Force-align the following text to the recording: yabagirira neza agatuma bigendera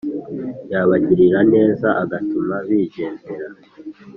yabagirira 0.71 1.39
neza 1.53 1.87
agatuma 2.03 2.55
bigendera 2.67 3.47